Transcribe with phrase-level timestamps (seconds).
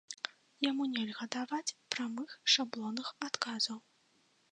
[0.67, 3.77] Яму нельга даваць прамых шаблонных адказаў.